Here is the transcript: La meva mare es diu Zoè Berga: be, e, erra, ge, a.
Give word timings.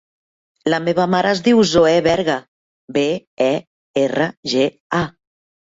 La 0.73 0.79
meva 0.85 1.05
mare 1.15 1.33
es 1.33 1.43
diu 1.49 1.61
Zoè 1.73 1.93
Berga: 2.09 2.39
be, 2.97 3.07
e, 3.51 3.55
erra, 4.09 4.33
ge, 4.57 4.71
a. 5.05 5.09